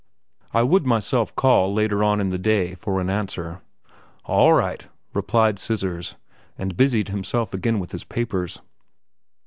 [0.51, 3.61] I would myself call later on in the day for an answer.
[4.25, 6.15] "All right," replied "Scissors,"
[6.57, 8.63] and busied himself again with his papers.